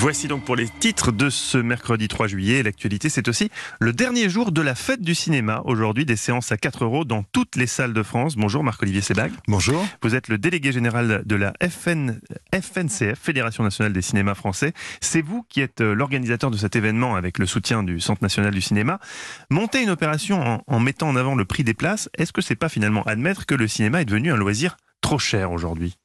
Voici 0.00 0.28
donc 0.28 0.46
pour 0.46 0.56
les 0.56 0.66
titres 0.66 1.12
de 1.12 1.28
ce 1.28 1.58
mercredi 1.58 2.08
3 2.08 2.26
juillet. 2.26 2.62
L'actualité, 2.62 3.10
c'est 3.10 3.28
aussi 3.28 3.50
le 3.80 3.92
dernier 3.92 4.30
jour 4.30 4.50
de 4.50 4.62
la 4.62 4.74
fête 4.74 5.02
du 5.02 5.14
cinéma. 5.14 5.60
Aujourd'hui, 5.66 6.06
des 6.06 6.16
séances 6.16 6.52
à 6.52 6.56
4 6.56 6.84
euros 6.84 7.04
dans 7.04 7.22
toutes 7.22 7.54
les 7.54 7.66
salles 7.66 7.92
de 7.92 8.02
France. 8.02 8.34
Bonjour 8.34 8.64
Marc-Olivier 8.64 9.02
Sebag. 9.02 9.30
Bonjour. 9.46 9.86
Vous 10.02 10.14
êtes 10.14 10.28
le 10.28 10.38
délégué 10.38 10.72
général 10.72 11.22
de 11.26 11.36
la 11.36 11.52
FN, 11.68 12.18
FNCF, 12.50 13.18
Fédération 13.20 13.62
nationale 13.62 13.92
des 13.92 14.00
cinémas 14.00 14.34
français. 14.34 14.72
C'est 15.02 15.20
vous 15.20 15.44
qui 15.50 15.60
êtes 15.60 15.82
euh, 15.82 15.92
l'organisateur 15.92 16.50
de 16.50 16.56
cet 16.56 16.76
événement 16.76 17.14
avec 17.14 17.38
le 17.38 17.44
soutien 17.44 17.82
du 17.82 18.00
Centre 18.00 18.22
national 18.22 18.54
du 18.54 18.62
cinéma. 18.62 19.00
Monter 19.50 19.82
une 19.82 19.90
opération 19.90 20.40
en, 20.40 20.62
en 20.66 20.80
mettant 20.80 21.10
en 21.10 21.16
avant 21.16 21.34
le 21.34 21.44
prix 21.44 21.62
des 21.62 21.74
places, 21.74 22.08
est-ce 22.16 22.32
que 22.32 22.40
c'est 22.40 22.56
pas 22.56 22.70
finalement 22.70 23.02
admettre 23.02 23.44
que 23.44 23.54
le 23.54 23.68
cinéma 23.68 24.00
est 24.00 24.06
devenu 24.06 24.32
un 24.32 24.36
loisir 24.38 24.78
trop 25.02 25.18
cher 25.18 25.52
aujourd'hui? 25.52 25.98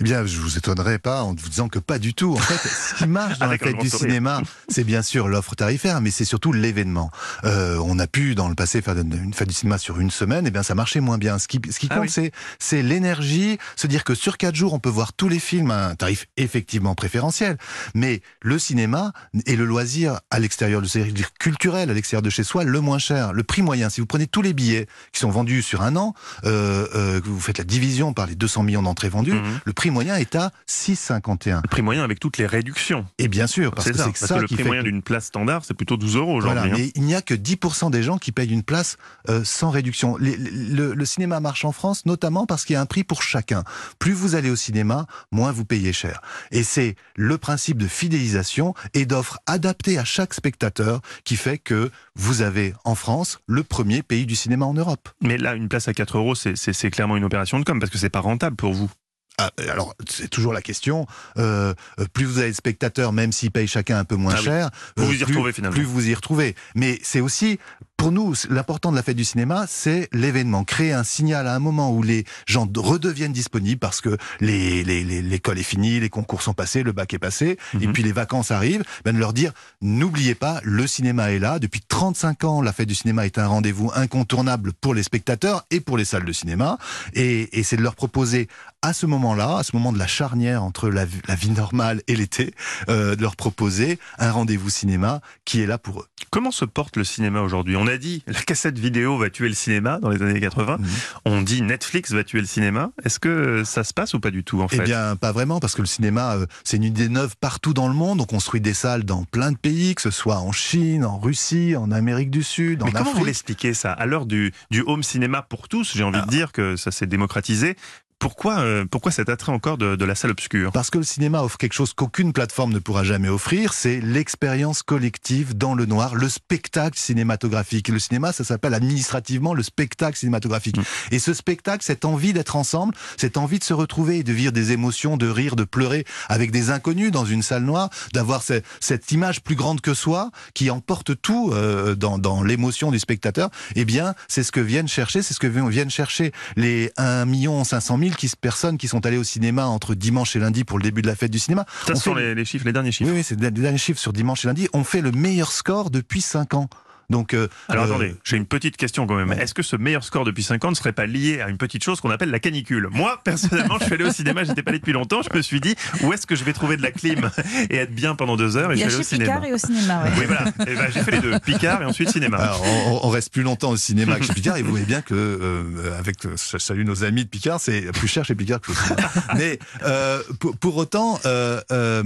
Eh 0.00 0.04
bien, 0.04 0.26
je 0.26 0.38
vous 0.38 0.58
étonnerai 0.58 0.98
pas 0.98 1.22
en 1.22 1.34
vous 1.34 1.48
disant 1.48 1.68
que 1.68 1.78
pas 1.78 1.98
du 1.98 2.14
tout. 2.14 2.32
En 2.32 2.38
fait, 2.38 2.68
ce 2.68 2.94
qui 2.94 3.06
marche 3.06 3.38
dans 3.38 3.46
la 3.46 3.58
fête 3.58 3.78
du 3.78 3.88
cinéma, 3.88 4.40
c'est 4.68 4.84
bien 4.84 5.02
sûr 5.02 5.28
l'offre 5.28 5.54
tarifaire, 5.54 6.00
mais 6.00 6.10
c'est 6.10 6.24
surtout 6.24 6.52
l'événement. 6.52 7.10
Euh, 7.44 7.78
on 7.84 7.98
a 7.98 8.06
pu 8.06 8.34
dans 8.34 8.48
le 8.48 8.54
passé 8.54 8.82
faire 8.82 8.98
une 8.98 9.34
fête 9.34 9.48
du 9.48 9.54
cinéma 9.54 9.78
sur 9.78 10.00
une 10.00 10.10
semaine, 10.10 10.46
et 10.46 10.48
eh 10.48 10.50
bien 10.50 10.62
ça 10.62 10.74
marchait 10.74 11.00
moins 11.00 11.18
bien. 11.18 11.38
Ce 11.38 11.48
qui, 11.48 11.60
ce 11.70 11.78
qui 11.78 11.88
ah 11.90 11.98
compte, 11.98 12.10
c'est 12.10 12.32
c'est 12.58 12.82
l'énergie, 12.82 13.58
se 13.76 13.86
dire 13.86 14.04
que 14.04 14.14
sur 14.14 14.36
quatre 14.36 14.54
jours, 14.54 14.74
on 14.74 14.78
peut 14.78 14.90
voir 14.90 15.12
tous 15.12 15.28
les 15.28 15.38
films 15.38 15.70
à 15.70 15.88
un 15.88 15.94
tarif 15.94 16.26
effectivement 16.36 16.94
préférentiel. 16.94 17.56
Mais 17.94 18.20
le 18.42 18.58
cinéma 18.58 19.12
est 19.46 19.56
le 19.56 19.64
loisir 19.64 20.20
à 20.30 20.38
l'extérieur, 20.38 20.80
le 20.80 20.86
loisir 20.86 21.32
culturel 21.38 21.90
à 21.90 21.94
l'extérieur 21.94 22.22
de 22.22 22.30
chez 22.30 22.44
soi, 22.44 22.64
le 22.64 22.80
moins 22.80 22.98
cher, 22.98 23.32
le 23.32 23.42
prix 23.42 23.62
moyen. 23.62 23.90
Si 23.90 24.00
vous 24.00 24.06
prenez 24.06 24.26
tous 24.26 24.42
les 24.42 24.52
billets 24.52 24.86
qui 25.12 25.20
sont 25.20 25.30
vendus 25.30 25.62
sur 25.62 25.82
un 25.82 25.96
an, 25.96 26.14
euh, 26.44 26.86
euh, 26.94 27.20
vous 27.24 27.40
faites 27.40 27.58
la 27.58 27.64
division 27.64 28.12
par 28.12 28.26
les 28.26 28.34
200 28.34 28.62
millions 28.64 28.82
d'entrées 28.82 29.08
vendues, 29.08 29.32
mhm. 29.32 29.60
le 29.64 29.72
prix 29.72 29.83
moyen 29.90 30.16
est 30.16 30.34
à 30.34 30.50
6,51. 30.68 31.62
Le 31.62 31.68
prix 31.68 31.82
moyen 31.82 32.04
avec 32.04 32.20
toutes 32.20 32.38
les 32.38 32.46
réductions. 32.46 33.06
Et 33.18 33.28
bien 33.28 33.46
sûr, 33.46 33.72
parce 33.72 33.90
que 33.90 33.96
c'est 33.96 34.16
ça, 34.16 34.38
le 34.38 34.46
prix 34.46 34.64
moyen 34.64 34.82
d'une 34.82 35.02
place 35.02 35.26
standard, 35.26 35.64
c'est 35.64 35.74
plutôt 35.74 35.96
12 35.96 36.16
euros 36.16 36.34
aujourd'hui. 36.34 36.60
Voilà, 36.60 36.74
hein. 36.74 36.78
mais 36.78 36.92
il 36.94 37.02
n'y 37.02 37.14
a 37.14 37.22
que 37.22 37.34
10% 37.34 37.90
des 37.90 38.02
gens 38.02 38.18
qui 38.18 38.32
payent 38.32 38.52
une 38.52 38.62
place 38.62 38.96
euh, 39.28 39.42
sans 39.44 39.70
réduction. 39.70 40.16
le, 40.18 41.04
cinéma 41.04 41.38
marche 41.38 41.64
en 41.64 41.72
France 41.72 42.06
notamment 42.06 42.46
parce 42.46 42.64
qu'il 42.64 42.74
y 42.74 42.76
a 42.76 42.80
un 42.80 42.86
prix 42.86 43.04
pour 43.04 43.22
chacun. 43.22 43.62
Plus 43.98 44.12
vous 44.12 44.34
allez 44.34 44.50
au 44.50 44.56
cinéma, 44.56 45.06
moins 45.30 45.52
vous 45.52 45.64
payez 45.64 45.92
cher. 45.92 46.20
Et 46.50 46.62
c'est 46.62 46.96
le 47.16 47.38
principe 47.38 47.78
de 47.78 47.86
fidélisation 47.86 48.74
et 48.94 49.06
d'offre 49.06 49.38
adaptée 49.46 49.98
à 49.98 50.04
chaque 50.04 50.34
spectateur 50.34 51.00
qui 51.24 51.36
fait 51.36 51.58
que 51.58 51.90
vous 52.14 52.42
avez 52.42 52.74
en 52.84 52.94
France 52.94 53.38
le 53.46 53.62
premier 53.62 54.02
pays 54.02 54.26
du 54.26 54.36
cinéma 54.36 54.66
en 54.66 54.74
Europe. 54.74 55.08
Mais 55.20 55.38
là, 55.38 55.54
une 55.54 55.68
place 55.68 55.88
à 55.88 55.94
4 55.94 56.18
euros, 56.18 56.34
c'est 56.34 56.90
clairement 56.90 57.16
une 57.16 57.24
opération 57.24 57.58
de 57.58 57.64
com 57.64 57.78
parce 57.78 57.90
que 57.90 57.98
c'est 57.98 58.10
pas 58.10 58.20
rentable 58.20 58.56
pour 58.56 58.72
vous. 58.72 58.90
Ah, 59.38 59.50
alors, 59.68 59.94
c'est 60.08 60.28
toujours 60.28 60.52
la 60.52 60.62
question. 60.62 61.06
Euh, 61.38 61.74
euh, 61.98 62.06
plus 62.12 62.24
vous 62.24 62.38
avez 62.38 62.50
de 62.50 62.56
spectateurs, 62.56 63.12
même 63.12 63.32
s'ils 63.32 63.50
payent 63.50 63.66
chacun 63.66 63.98
un 63.98 64.04
peu 64.04 64.14
moins 64.14 64.34
ah 64.36 64.40
cher, 64.40 64.70
vous 64.96 65.06
vous 65.06 65.20
y 65.20 65.24
retrouvez 65.24 65.52
finalement. 65.52 65.74
Plus 65.74 65.84
vous 65.84 66.08
y 66.08 66.14
retrouvez. 66.14 66.54
Mais 66.76 67.00
c'est 67.02 67.20
aussi 67.20 67.58
pour 68.04 68.12
nous, 68.12 68.34
l'important 68.50 68.90
de 68.90 68.96
la 68.96 69.02
fête 69.02 69.16
du 69.16 69.24
cinéma, 69.24 69.64
c'est 69.66 70.10
l'événement. 70.12 70.62
Créer 70.62 70.92
un 70.92 71.04
signal 71.04 71.46
à 71.46 71.54
un 71.54 71.58
moment 71.58 71.90
où 71.90 72.02
les 72.02 72.26
gens 72.44 72.68
redeviennent 72.76 73.32
disponibles 73.32 73.78
parce 73.78 74.02
que 74.02 74.18
l'école 74.42 74.84
les, 74.84 75.22
les, 75.22 75.60
est 75.60 75.62
finie, 75.62 76.00
les 76.00 76.10
concours 76.10 76.42
sont 76.42 76.52
passés, 76.52 76.82
le 76.82 76.92
bac 76.92 77.14
est 77.14 77.18
passé, 77.18 77.56
et 77.80 77.86
mhm. 77.86 77.94
puis 77.94 78.02
les 78.02 78.12
vacances 78.12 78.50
arrivent, 78.50 78.84
ben 79.06 79.14
de 79.14 79.18
leur 79.18 79.32
dire, 79.32 79.52
n'oubliez 79.80 80.34
pas, 80.34 80.60
le 80.64 80.86
cinéma 80.86 81.32
est 81.32 81.38
là. 81.38 81.58
Depuis 81.58 81.80
35 81.80 82.44
ans, 82.44 82.60
la 82.60 82.74
fête 82.74 82.88
du 82.88 82.94
cinéma 82.94 83.24
est 83.24 83.38
un 83.38 83.46
rendez-vous 83.46 83.90
incontournable 83.94 84.74
pour 84.74 84.92
les 84.92 85.02
spectateurs 85.02 85.64
et 85.70 85.80
pour 85.80 85.96
les 85.96 86.04
salles 86.04 86.26
de 86.26 86.32
cinéma. 86.32 86.76
Et, 87.14 87.58
et 87.58 87.62
c'est 87.62 87.78
de 87.78 87.82
leur 87.82 87.94
proposer 87.94 88.48
à 88.82 88.92
ce 88.92 89.06
moment-là, 89.06 89.56
à 89.56 89.62
ce 89.62 89.74
moment 89.74 89.94
de 89.94 89.98
la 89.98 90.06
charnière 90.06 90.62
entre 90.62 90.90
la, 90.90 91.06
la 91.26 91.34
vie 91.36 91.48
normale 91.48 92.02
et 92.06 92.16
l'été, 92.16 92.52
euh, 92.90 93.16
de 93.16 93.22
leur 93.22 93.34
proposer 93.34 93.98
un 94.18 94.30
rendez-vous 94.30 94.68
cinéma 94.68 95.22
qui 95.46 95.62
est 95.62 95.66
là 95.66 95.78
pour 95.78 96.00
eux. 96.00 96.06
Comment 96.30 96.50
se 96.50 96.66
porte 96.66 96.98
le 96.98 97.04
cinéma 97.04 97.40
aujourd'hui? 97.40 97.76
On 97.76 97.86
a 97.86 97.93
dit 97.98 98.22
la 98.26 98.40
cassette 98.40 98.78
vidéo 98.78 99.18
va 99.18 99.30
tuer 99.30 99.48
le 99.48 99.54
cinéma 99.54 99.98
dans 100.00 100.10
les 100.10 100.22
années 100.22 100.40
80. 100.40 100.78
Mhm. 100.78 100.86
On 101.24 101.42
dit 101.42 101.62
Netflix 101.62 102.12
va 102.12 102.24
tuer 102.24 102.40
le 102.40 102.46
cinéma. 102.46 102.90
Est-ce 103.04 103.18
que 103.18 103.62
ça 103.64 103.84
se 103.84 103.92
passe 103.92 104.14
ou 104.14 104.20
pas 104.20 104.30
du 104.30 104.44
tout 104.44 104.60
en 104.60 104.68
fait? 104.68 104.78
Eh 104.80 104.84
bien, 104.84 105.16
pas 105.16 105.32
vraiment, 105.32 105.60
parce 105.60 105.74
que 105.74 105.82
le 105.82 105.86
cinéma, 105.86 106.34
euh, 106.34 106.46
c'est 106.64 106.76
une 106.76 106.84
idée 106.84 107.08
neuve 107.08 107.34
partout 107.40 107.74
dans 107.74 107.88
le 107.88 107.94
monde. 107.94 108.20
On 108.20 108.26
construit 108.26 108.60
des 108.60 108.74
salles 108.74 109.04
dans 109.04 109.24
plein 109.24 109.52
de 109.52 109.56
pays, 109.56 109.94
que 109.94 110.02
ce 110.02 110.10
soit 110.10 110.38
en 110.38 110.52
Chine, 110.52 111.04
en 111.04 111.18
Russie, 111.18 111.76
en 111.76 111.90
Amérique 111.90 112.30
du 112.30 112.42
Sud, 112.42 112.82
en 112.82 112.86
Mais 112.86 112.92
comment 112.92 113.14
vous 113.14 113.24
l'expliquez 113.24 113.74
ça? 113.74 113.92
À 113.92 114.06
l'heure 114.06 114.26
du, 114.26 114.52
du 114.70 114.82
home 114.86 115.02
cinéma 115.02 115.42
pour 115.42 115.68
tous, 115.68 115.92
j'ai 115.96 116.04
envie 116.04 116.20
de 116.22 116.26
dire 116.26 116.52
que 116.52 116.76
ça 116.76 116.90
s'est 116.90 117.06
démocratisé. 117.06 117.76
Pourquoi, 118.24 118.60
euh, 118.60 118.86
pourquoi 118.90 119.12
cet 119.12 119.28
attrait 119.28 119.52
encore 119.52 119.76
de, 119.76 119.96
de, 119.96 120.04
la 120.06 120.14
salle 120.14 120.30
obscure? 120.30 120.72
Parce 120.72 120.88
que 120.88 120.96
le 120.96 121.04
cinéma 121.04 121.42
offre 121.42 121.58
quelque 121.58 121.74
chose 121.74 121.92
qu'aucune 121.92 122.32
plateforme 122.32 122.72
ne 122.72 122.78
pourra 122.78 123.04
jamais 123.04 123.28
offrir, 123.28 123.74
c'est 123.74 124.00
l'expérience 124.00 124.82
collective 124.82 125.54
dans 125.54 125.74
le 125.74 125.84
noir, 125.84 126.14
le 126.14 126.30
spectacle 126.30 126.98
cinématographique. 126.98 127.88
Le 127.88 127.98
cinéma, 127.98 128.32
ça 128.32 128.42
s'appelle 128.42 128.72
administrativement 128.72 129.52
le 129.52 129.62
spectacle 129.62 130.16
cinématographique. 130.16 130.78
Mm. 130.78 130.84
Et 131.10 131.18
ce 131.18 131.34
spectacle, 131.34 131.84
cette 131.84 132.06
envie 132.06 132.32
d'être 132.32 132.56
ensemble, 132.56 132.94
cette 133.18 133.36
envie 133.36 133.58
de 133.58 133.64
se 133.64 133.74
retrouver 133.74 134.20
et 134.20 134.22
de 134.22 134.32
vivre 134.32 134.52
des 134.52 134.72
émotions, 134.72 135.18
de 135.18 135.28
rire, 135.28 135.54
de 135.54 135.64
pleurer 135.64 136.06
avec 136.30 136.50
des 136.50 136.70
inconnus 136.70 137.10
dans 137.10 137.26
une 137.26 137.42
salle 137.42 137.64
noire, 137.64 137.90
d'avoir 138.14 138.42
cette, 138.42 138.64
cette 138.80 139.12
image 139.12 139.42
plus 139.42 139.54
grande 139.54 139.82
que 139.82 139.92
soi 139.92 140.30
qui 140.54 140.70
emporte 140.70 141.20
tout 141.20 141.50
euh, 141.52 141.94
dans, 141.94 142.16
dans 142.16 142.42
l'émotion 142.42 142.90
du 142.90 142.98
spectateur, 142.98 143.50
eh 143.76 143.84
bien, 143.84 144.14
c'est 144.28 144.42
ce 144.42 144.50
que 144.50 144.60
viennent 144.60 144.88
chercher, 144.88 145.20
c'est 145.20 145.34
ce 145.34 145.40
que 145.40 145.46
viennent 145.46 145.90
chercher 145.90 146.32
les 146.56 146.90
1 146.96 147.26
500 147.64 147.98
000 147.98 148.13
qui, 148.16 148.30
personnes 148.40 148.78
qui 148.78 148.88
sont 148.88 149.04
allées 149.06 149.18
au 149.18 149.24
cinéma 149.24 149.66
entre 149.66 149.94
dimanche 149.94 150.36
et 150.36 150.38
lundi 150.38 150.64
pour 150.64 150.78
le 150.78 150.82
début 150.82 151.02
de 151.02 151.06
la 151.06 151.16
fête 151.16 151.30
du 151.30 151.38
cinéma. 151.38 151.66
Ce 151.86 151.94
sont 151.94 152.14
les, 152.14 152.44
chiffres, 152.44 152.66
les 152.66 152.72
derniers 152.72 152.92
chiffres. 152.92 153.10
Oui, 153.10 153.18
oui 153.18 153.24
c'est 153.24 153.40
les 153.40 153.50
derniers 153.50 153.78
chiffres 153.78 154.00
sur 154.00 154.12
dimanche 154.12 154.44
et 154.44 154.48
lundi. 154.48 154.68
On 154.72 154.84
fait 154.84 155.00
le 155.00 155.12
meilleur 155.12 155.52
score 155.52 155.90
depuis 155.90 156.20
5 156.20 156.54
ans. 156.54 156.68
Donc, 157.10 157.34
euh, 157.34 157.48
Alors 157.68 157.84
euh, 157.84 157.88
attendez, 157.88 158.16
j'ai 158.24 158.36
une 158.36 158.46
petite 158.46 158.76
question 158.76 159.06
quand 159.06 159.16
même. 159.16 159.32
Est-ce 159.32 159.54
que 159.54 159.62
ce 159.62 159.76
meilleur 159.76 160.04
score 160.04 160.24
depuis 160.24 160.42
5 160.42 160.64
ans 160.64 160.70
ne 160.70 160.74
serait 160.74 160.92
pas 160.92 161.06
lié 161.06 161.40
à 161.40 161.48
une 161.48 161.58
petite 161.58 161.84
chose 161.84 162.00
qu'on 162.00 162.10
appelle 162.10 162.30
la 162.30 162.38
canicule? 162.38 162.88
Moi, 162.90 163.20
personnellement, 163.24 163.78
je 163.78 163.84
suis 163.84 163.94
allé 163.94 164.04
au 164.04 164.12
cinéma, 164.12 164.44
j'étais 164.44 164.62
pas 164.62 164.70
allé 164.70 164.78
depuis 164.78 164.92
longtemps, 164.92 165.20
je 165.22 165.36
me 165.36 165.42
suis 165.42 165.60
dit, 165.60 165.74
où 166.02 166.12
est-ce 166.12 166.26
que 166.26 166.36
je 166.36 166.44
vais 166.44 166.52
trouver 166.52 166.76
de 166.76 166.82
la 166.82 166.90
clim 166.90 167.30
et 167.70 167.76
être 167.76 167.94
bien 167.94 168.14
pendant 168.14 168.36
deux 168.36 168.56
heures 168.56 168.72
et 168.72 168.76
je 168.76 168.82
suis 168.82 168.86
allé 168.88 168.96
au 168.96 169.02
cinéma. 169.02 169.32
Picard 169.32 169.44
et 169.44 169.52
au 169.52 169.58
cinéma, 169.58 170.04
ouais. 170.04 170.10
Oui, 170.18 170.24
voilà. 170.26 170.44
Et 170.66 170.74
ben, 170.74 170.86
j'ai 170.92 171.00
fait 171.00 171.10
les 171.12 171.20
deux, 171.20 171.38
Picard 171.40 171.82
et 171.82 171.84
ensuite 171.84 172.10
cinéma. 172.10 172.38
Alors, 172.38 172.62
on, 173.02 173.08
reste 173.08 173.32
plus 173.32 173.42
longtemps 173.42 173.70
au 173.70 173.76
cinéma 173.76 174.18
que 174.18 174.24
chez 174.24 174.32
Picard 174.34 174.56
et 174.56 174.62
vous 174.62 174.70
voyez 174.70 174.86
bien 174.86 175.02
que, 175.02 175.14
euh, 175.14 175.98
avec, 175.98 176.16
salut 176.36 176.84
nos 176.84 177.04
amis 177.04 177.24
de 177.24 177.28
Picard, 177.28 177.60
c'est 177.60 177.92
plus 177.92 178.08
cher 178.08 178.24
chez 178.24 178.34
Picard 178.34 178.60
que 178.60 178.72
au 178.72 178.74
cinéma. 178.74 179.10
Mais 179.36 179.58
euh, 179.84 180.22
pour, 180.40 180.56
pour, 180.56 180.76
autant, 180.76 181.20
euh, 181.26 182.02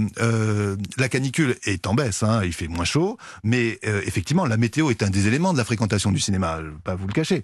la 0.97 1.09
canicule 1.09 1.55
est 1.65 1.87
en 1.87 1.93
baisse, 1.93 2.23
hein, 2.23 2.41
il 2.43 2.53
fait 2.53 2.67
moins 2.67 2.85
chaud, 2.85 3.17
mais 3.43 3.79
effectivement, 4.05 4.45
la 4.45 4.57
météo 4.57 4.88
est 4.89 5.03
un 5.03 5.09
des 5.09 5.27
éléments 5.27 5.53
de 5.53 5.57
la 5.57 5.65
fréquentation 5.65 6.11
du 6.11 6.19
cinéma, 6.19 6.59
je 6.61 6.69
vais 6.69 6.81
pas 6.83 6.95
vous 6.95 7.07
le 7.07 7.13
cacher. 7.13 7.43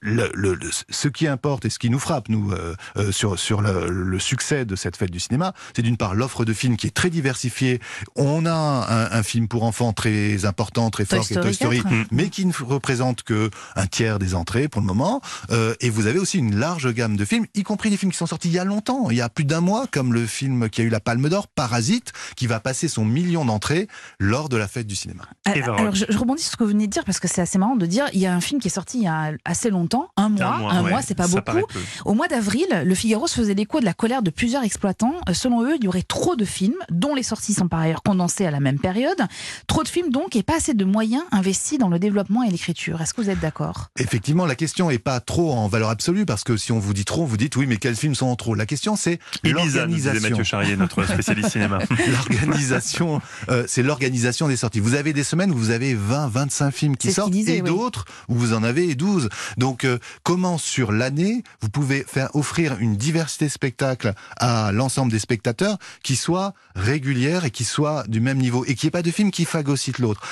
Le, 0.00 0.30
le, 0.34 0.58
ce 0.88 1.08
qui 1.08 1.26
importe 1.26 1.64
et 1.64 1.70
ce 1.70 1.78
qui 1.78 1.90
nous 1.90 1.98
frappe, 1.98 2.28
nous, 2.28 2.52
euh, 2.52 2.74
euh, 2.96 3.12
sur, 3.12 3.38
sur 3.38 3.60
le, 3.60 3.88
le, 3.88 4.18
succès 4.18 4.64
de 4.64 4.76
cette 4.76 4.96
fête 4.96 5.10
du 5.10 5.20
cinéma, 5.20 5.54
c'est 5.74 5.82
d'une 5.82 5.96
part 5.96 6.14
l'offre 6.14 6.44
de 6.44 6.52
films 6.52 6.76
qui 6.76 6.86
est 6.86 6.94
très 6.94 7.10
diversifiée. 7.10 7.80
On 8.16 8.46
a 8.46 8.52
un, 8.52 9.10
un 9.10 9.22
film 9.22 9.48
pour 9.48 9.62
enfants 9.64 9.92
très 9.92 10.44
important, 10.44 10.90
très 10.90 11.04
fort, 11.04 11.26
qui 11.26 11.34
est 11.34 11.40
Toy 11.40 11.54
Story, 11.54 11.82
mais 12.10 12.28
qui 12.28 12.46
ne 12.46 12.52
représente 12.52 13.22
que 13.22 13.50
un 13.74 13.86
tiers 13.86 14.18
des 14.18 14.34
entrées 14.34 14.68
pour 14.68 14.80
le 14.80 14.86
moment. 14.86 15.20
Euh, 15.50 15.74
et 15.80 15.90
vous 15.90 16.06
avez 16.06 16.18
aussi 16.18 16.38
une 16.38 16.56
large 16.56 16.92
gamme 16.92 17.16
de 17.16 17.24
films, 17.24 17.46
y 17.54 17.62
compris 17.62 17.90
des 17.90 17.96
films 17.96 18.12
qui 18.12 18.18
sont 18.18 18.26
sortis 18.26 18.48
il 18.48 18.54
y 18.54 18.58
a 18.58 18.64
longtemps, 18.64 19.10
il 19.10 19.16
y 19.16 19.20
a 19.20 19.28
plus 19.28 19.44
d'un 19.44 19.60
mois, 19.60 19.86
comme 19.90 20.12
le 20.12 20.26
film 20.26 20.68
qui 20.68 20.80
a 20.80 20.84
eu 20.84 20.88
la 20.88 21.00
Palme 21.00 21.28
d'Or, 21.28 21.48
Parasite, 21.48 22.12
qui 22.36 22.46
va 22.46 22.60
passer 22.60 22.88
son 22.88 23.04
million 23.04 23.44
d'entrées 23.44 23.88
lors 24.18 24.48
de 24.48 24.56
la 24.56 24.68
fête 24.68 24.86
du 24.86 24.96
cinéma. 24.96 25.24
Alors, 25.44 25.94
je, 25.94 26.04
je, 26.08 26.18
rebondis 26.18 26.42
sur 26.42 26.52
ce 26.52 26.56
que 26.56 26.64
vous 26.64 26.70
venez 26.70 26.86
de 26.86 26.92
dire, 26.92 27.04
parce 27.04 27.20
que 27.20 27.28
c'est 27.28 27.40
assez 27.40 27.58
marrant 27.58 27.76
de 27.76 27.86
dire, 27.86 28.06
il 28.12 28.20
y 28.20 28.26
a 28.26 28.34
un 28.34 28.40
film 28.40 28.60
qui 28.60 28.68
est 28.68 28.70
sorti 28.70 28.98
il 28.98 29.04
y 29.04 29.08
a 29.08 29.32
assez 29.44 29.70
longtemps 29.70 29.85
un 30.16 30.28
mois, 30.28 30.72
un 30.72 30.82
mois, 30.82 31.02
c'est 31.02 31.14
pas 31.14 31.28
beaucoup. 31.28 31.66
Au 32.04 32.14
mois 32.14 32.28
d'avril, 32.28 32.66
le 32.84 32.94
Figaro 32.94 33.26
se 33.26 33.36
faisait 33.36 33.54
l'écho 33.54 33.80
de 33.80 33.84
la 33.84 33.94
colère 33.94 34.22
de 34.22 34.30
plusieurs 34.30 34.62
exploitants. 34.62 35.14
Euh, 35.28 35.34
selon 35.34 35.62
eux, 35.64 35.76
il 35.76 35.84
y 35.84 35.88
aurait 35.88 36.02
trop 36.02 36.36
de 36.36 36.44
films, 36.44 36.76
dont 36.90 37.14
les 37.14 37.22
sorties 37.22 37.54
sont 37.54 37.68
par 37.68 37.80
ailleurs 37.80 38.02
condensées 38.02 38.46
à 38.46 38.50
la 38.50 38.60
même 38.60 38.78
période. 38.78 39.20
Trop 39.66 39.82
de 39.82 39.88
films 39.88 40.10
donc 40.10 40.36
et 40.36 40.42
pas 40.42 40.56
assez 40.56 40.74
de 40.74 40.84
moyens 40.84 41.22
investis 41.32 41.78
dans 41.78 41.88
le 41.88 41.98
développement 41.98 42.42
et 42.42 42.50
l'écriture. 42.50 43.00
Est-ce 43.00 43.14
que 43.14 43.20
vous 43.20 43.30
êtes 43.30 43.40
d'accord? 43.40 43.88
Effectivement, 43.98 44.46
la 44.46 44.54
question 44.54 44.90
est 44.90 44.98
pas 44.98 45.20
trop 45.20 45.52
en 45.52 45.68
valeur 45.68 45.90
absolue 45.90 46.26
parce 46.26 46.44
que 46.44 46.56
si 46.56 46.72
on 46.72 46.78
vous 46.78 46.94
dit 46.94 47.04
trop, 47.04 47.26
vous 47.26 47.36
dites 47.36 47.56
oui, 47.56 47.66
mais 47.66 47.76
quels 47.76 47.96
films 47.96 48.14
sont 48.14 48.26
en 48.26 48.36
trop? 48.36 48.54
La 48.54 48.66
question 48.66 48.96
c'est 48.96 49.18
l'organisation. 49.44 50.30
Mathieu 50.30 50.44
Charrier, 50.44 50.76
notre 50.76 51.04
spécialiste 51.12 51.50
cinéma. 51.50 51.78
l'organisation, 52.08 53.20
euh, 53.48 53.64
c'est 53.66 53.82
l'organisation 53.82 54.48
des 54.48 54.56
sorties. 54.56 54.80
Vous 54.80 54.94
avez 54.94 55.12
des 55.12 55.24
semaines 55.24 55.50
où 55.50 55.56
vous 55.56 55.70
avez 55.70 55.94
20, 55.94 56.28
25 56.28 56.70
films 56.70 56.96
qui 56.96 57.12
sortent 57.12 57.34
et 57.34 57.62
d'autres 57.62 58.04
où 58.28 58.34
vous 58.34 58.52
en 58.52 58.62
avez 58.62 58.94
12. 58.94 59.28
Donc 59.56 59.75
donc, 59.76 59.84
euh, 59.84 59.98
comment 60.22 60.56
sur 60.56 60.90
l'année 60.90 61.42
vous 61.60 61.68
pouvez 61.68 62.02
faire 62.02 62.34
offrir 62.34 62.78
une 62.80 62.96
diversité 62.96 63.44
de 63.44 63.50
spectacles 63.50 64.14
à 64.38 64.72
l'ensemble 64.72 65.12
des 65.12 65.18
spectateurs 65.18 65.76
qui 66.02 66.16
soit 66.16 66.54
régulière 66.74 67.44
et 67.44 67.50
qui 67.50 67.64
soit 67.64 68.08
du 68.08 68.20
même 68.20 68.38
niveau 68.38 68.64
et 68.64 68.74
qui 68.74 68.86
ait 68.86 68.90
pas 68.90 69.02
de 69.02 69.10
film 69.10 69.30
qui 69.30 69.44
phagocyte 69.44 69.98
l'autre? 69.98 70.22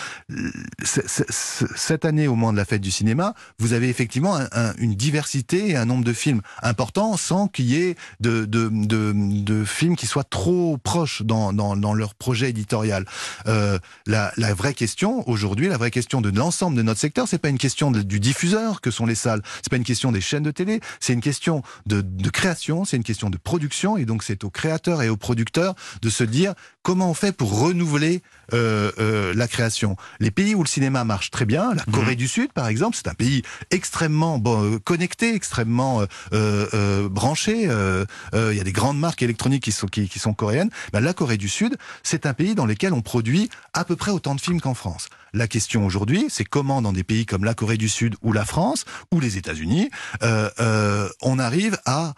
Cette 0.83 2.07
année, 2.07 2.27
au 2.27 2.37
moment 2.37 2.53
de 2.53 2.57
la 2.57 2.65
fête 2.65 2.81
du 2.81 2.91
cinéma, 2.91 3.35
vous 3.59 3.75
avez 3.75 3.91
effectivement 3.91 4.39
une 4.79 4.95
diversité 4.95 5.71
et 5.71 5.77
un 5.77 5.85
nombre 5.85 6.05
de 6.05 6.15
films 6.15 6.41
importants 6.63 7.19
sans 7.19 7.47
qu'il 7.47 7.67
y 7.67 7.83
ait 7.83 7.97
de, 8.21 9.65
films 9.67 9.97
qui 9.97 10.07
soient 10.07 10.25
trop 10.25 10.79
proches 10.79 11.21
dans, 11.21 11.95
leur 11.95 12.15
projet 12.15 12.49
éditorial. 12.49 13.05
Euh, 13.47 13.79
la, 14.07 14.33
la 14.39 14.55
vraie 14.55 14.73
question 14.73 15.29
aujourd'hui, 15.29 15.69
la 15.69 15.77
vraie 15.77 15.91
question 15.91 16.23
de 16.23 16.31
l'ensemble 16.31 16.79
de 16.79 16.83
notre 16.83 17.01
secteur, 17.01 17.29
c'est 17.29 17.37
pas 17.37 17.51
une 17.51 17.59
question 17.59 17.91
du 17.91 18.21
diffuseur 18.21 18.81
que 18.81 18.91
sont 18.91 19.05
les 19.05 19.15
salles, 19.25 19.43
c'est 19.57 19.71
pas 19.71 19.77
une 19.77 19.85
question 19.85 20.13
des 20.13 20.21
chaînes 20.21 20.43
de 20.43 20.51
télé, 20.51 20.81
c'est 21.01 21.13
une 21.13 21.21
question 21.21 21.63
de 21.87 22.31
création, 22.31 22.85
c'est 22.85 22.97
une 22.97 23.05
question 23.05 23.31
de 23.31 23.37
production, 23.37 23.97
et 23.97 24.05
donc 24.05 24.23
c'est 24.23 24.45
aux 24.45 24.51
créateurs 24.51 25.03
et 25.03 25.09
aux 25.09 25.17
producteurs 25.17 25.75
de 26.03 26.11
se 26.11 26.25
dire 26.25 26.55
comment 26.83 27.11
on 27.11 27.15
fait 27.15 27.33
pour 27.33 27.59
renouveler 27.59 28.23
euh, 28.53 28.91
euh, 28.99 29.33
la 29.35 29.49
création. 29.49 29.97
Les 30.21 30.31
pays 30.31 30.55
où 30.55 30.63
le 30.63 30.69
cinéma 30.69 31.05
marche 31.05 31.31
très 31.31 31.45
bien, 31.45 31.75
la 31.75 31.85
Corée 31.85 32.13
mhm. 32.13 32.17
du 32.17 32.29
Sud 32.29 32.53
par 32.53 32.69
exemple, 32.69 32.97
c'est 32.97 33.09
un 33.09 33.15
pays 33.15 33.43
extrêmement 33.71 34.39
bon, 34.39 34.75
euh, 34.75 34.79
connecté, 34.79 35.35
extrêmement 35.35 36.03
euh, 36.33 37.09
branché. 37.09 37.63
Il 37.63 38.57
y 38.57 38.61
a 38.61 38.65
des 38.65 38.73
grandes 38.73 38.99
marques 38.99 39.23
électroniques 39.23 39.65
qui 39.65 39.73
sont, 39.73 39.87
qui, 39.87 40.09
qui 40.09 40.19
sont 40.19 40.35
coréennes. 40.35 40.71
Ben, 40.93 41.01
la 41.01 41.13
Corée 41.13 41.37
du 41.37 41.49
Sud, 41.49 41.77
c'est 42.03 42.27
un 42.27 42.35
pays 42.35 42.55
dans 42.55 42.67
lequel 42.67 42.93
on 42.93 43.03
produit 43.03 43.49
à 43.73 43.85
peu 43.85 43.97
près 43.97 44.11
autant 44.11 44.35
de 44.35 44.41
films 44.41 44.61
qu'en 44.61 44.75
France. 44.75 45.09
La 45.33 45.49
question 45.49 45.85
aujourd'hui, 45.85 46.27
c'est 46.29 46.45
comment 46.45 46.81
dans 46.83 46.93
des 46.93 47.05
pays 47.05 47.27
comme 47.27 47.45
la 47.45 47.55
Corée 47.55 47.77
du 47.77 47.89
Sud 47.89 48.15
ou 48.23 48.33
la 48.33 48.45
France 48.45 48.85
ou 49.13 49.21
les 49.21 49.37
États-Unis, 49.37 49.91
on 50.23 51.39
arrive 51.39 51.79
à 51.87 52.15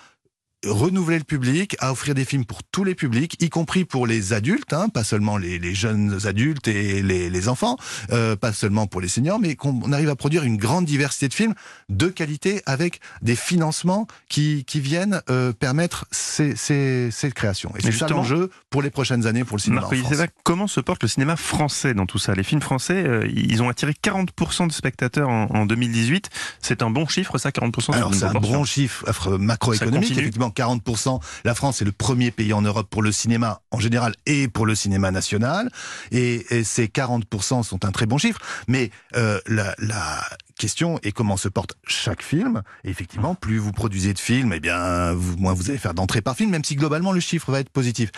renouveler 0.68 1.18
le 1.18 1.24
public, 1.24 1.76
à 1.80 1.92
offrir 1.92 2.14
des 2.14 2.24
films 2.24 2.44
pour 2.44 2.62
tous 2.62 2.84
les 2.84 2.94
publics, 2.94 3.36
y 3.40 3.48
compris 3.48 3.84
pour 3.84 4.06
les 4.06 4.32
adultes, 4.32 4.72
hein, 4.72 4.88
pas 4.88 5.04
seulement 5.04 5.36
les, 5.36 5.58
les, 5.58 5.74
jeunes 5.74 6.18
adultes 6.26 6.68
et 6.68 7.02
les, 7.02 7.30
les 7.30 7.48
enfants, 7.48 7.76
euh, 8.12 8.36
pas 8.36 8.52
seulement 8.52 8.86
pour 8.86 9.00
les 9.00 9.08
seniors, 9.08 9.38
mais 9.38 9.54
qu'on 9.54 9.92
arrive 9.92 10.08
à 10.08 10.16
produire 10.16 10.44
une 10.44 10.56
grande 10.56 10.84
diversité 10.84 11.28
de 11.28 11.34
films 11.34 11.54
de 11.88 12.08
qualité 12.08 12.62
avec 12.66 13.00
des 13.22 13.36
financements 13.36 14.06
qui, 14.28 14.64
qui 14.64 14.80
viennent 14.80 15.20
euh, 15.30 15.52
permettre 15.52 16.06
ces, 16.10 16.56
ces, 16.56 17.10
ces 17.10 17.30
créations. 17.30 17.72
Et 17.78 17.82
c'est 17.82 17.92
ça 17.92 18.08
l'enjeu 18.08 18.50
pour 18.70 18.82
les 18.82 18.90
prochaines 18.90 19.26
années 19.26 19.44
pour 19.44 19.56
le 19.56 19.62
cinéma 19.62 19.82
Marc 19.82 19.94
France. 19.94 20.28
comment 20.42 20.66
se 20.66 20.80
porte 20.80 21.02
le 21.02 21.08
cinéma 21.08 21.36
français 21.36 21.94
dans 21.94 22.06
tout 22.06 22.18
ça? 22.18 22.34
Les 22.34 22.42
films 22.42 22.62
français, 22.62 23.04
euh, 23.06 23.28
ils 23.34 23.62
ont 23.62 23.68
attiré 23.68 23.92
40% 23.92 24.68
de 24.68 24.72
spectateurs 24.72 25.28
en, 25.28 25.46
en 25.50 25.66
2018. 25.66 26.30
C'est 26.60 26.82
un 26.82 26.90
bon 26.90 27.06
chiffre, 27.06 27.38
ça, 27.38 27.50
40% 27.50 27.92
Alors 27.92 28.14
c'est 28.14 28.24
un 28.24 28.32
bon 28.32 28.64
chiffre 28.64 29.04
macroéconomique, 29.38 30.12
effectivement 30.12 30.50
40%. 30.56 31.20
La 31.44 31.54
France 31.54 31.82
est 31.82 31.84
le 31.84 31.92
premier 31.92 32.30
pays 32.30 32.52
en 32.52 32.62
Europe 32.62 32.88
pour 32.90 33.02
le 33.02 33.12
cinéma 33.12 33.60
en 33.70 33.78
général 33.78 34.14
et 34.26 34.48
pour 34.48 34.66
le 34.66 34.74
cinéma 34.74 35.10
national. 35.10 35.70
Et, 36.12 36.44
ces 36.64 36.86
40% 36.86 37.62
sont 37.62 37.84
un 37.84 37.92
très 37.92 38.06
bon 38.06 38.18
chiffre. 38.18 38.40
Mais 38.68 38.90
euh, 39.16 39.38
la, 39.46 39.74
la, 39.78 40.22
question 40.56 40.98
est 41.02 41.12
comment 41.12 41.36
se 41.36 41.48
porte 41.48 41.76
chaque 41.86 42.22
film. 42.22 42.62
Et 42.84 42.90
effectivement, 42.90 43.34
plus 43.34 43.58
vous 43.58 43.72
produisez 43.72 44.12
de 44.14 44.18
films, 44.18 44.52
eh 44.52 44.60
bien, 44.60 45.14
moins 45.38 45.52
vous 45.52 45.70
allez 45.70 45.78
faire 45.78 45.94
d'entrée 45.94 46.22
par 46.22 46.36
film, 46.36 46.50
même 46.50 46.64
si 46.64 46.76
globalement 46.76 47.12
le 47.12 47.20
chiffre 47.20 47.50
va 47.50 47.60
être 47.60 47.70
positif. 47.70 48.10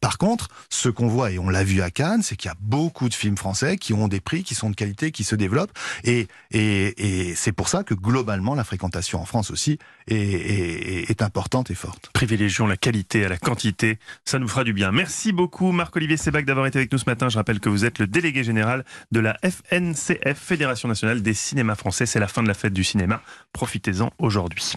Par 0.00 0.18
contre, 0.18 0.48
ce 0.70 0.88
qu'on 0.88 1.08
voit, 1.08 1.30
et 1.30 1.38
on 1.38 1.48
l'a 1.48 1.64
vu 1.64 1.82
à 1.82 1.90
Cannes, 1.90 2.22
c'est 2.22 2.36
qu'il 2.36 2.48
y 2.48 2.52
a 2.52 2.56
beaucoup 2.60 3.08
de 3.08 3.14
films 3.14 3.36
français 3.36 3.76
qui 3.76 3.92
ont 3.92 4.08
des 4.08 4.20
prix, 4.20 4.42
qui 4.42 4.54
sont 4.54 4.70
de 4.70 4.74
qualité, 4.74 5.10
qui 5.10 5.24
se 5.24 5.34
développent. 5.34 5.72
Et, 6.04 6.28
et, 6.50 7.28
et 7.30 7.34
c'est 7.34 7.52
pour 7.52 7.68
ça 7.68 7.84
que 7.84 7.94
globalement, 7.94 8.54
la 8.54 8.64
fréquentation 8.64 9.20
en 9.20 9.24
France 9.24 9.50
aussi 9.50 9.78
est, 10.08 10.16
est, 10.16 11.10
est 11.10 11.22
importante 11.22 11.70
et 11.70 11.74
forte. 11.74 12.10
Privilégions 12.12 12.66
la 12.66 12.76
qualité 12.76 13.24
à 13.24 13.28
la 13.28 13.38
quantité, 13.38 13.98
ça 14.24 14.38
nous 14.38 14.48
fera 14.48 14.64
du 14.64 14.72
bien. 14.72 14.92
Merci 14.92 15.32
beaucoup 15.32 15.72
Marc-Olivier 15.72 16.16
Sébac 16.16 16.44
d'avoir 16.44 16.66
été 16.66 16.78
avec 16.78 16.92
nous 16.92 16.98
ce 16.98 17.06
matin. 17.06 17.28
Je 17.28 17.36
rappelle 17.36 17.60
que 17.60 17.68
vous 17.68 17.84
êtes 17.84 17.98
le 17.98 18.06
délégué 18.06 18.44
général 18.44 18.84
de 19.10 19.20
la 19.20 19.36
FNCF, 19.42 20.38
Fédération 20.38 20.88
nationale 20.88 21.22
des 21.22 21.34
cinémas 21.34 21.74
C'est 21.90 22.20
la 22.20 22.28
fin 22.28 22.42
de 22.42 22.48
la 22.48 22.54
fête 22.54 22.72
du 22.72 22.84
cinéma. 22.84 23.22
Profitez-en 23.52 24.10
aujourd'hui. 24.18 24.74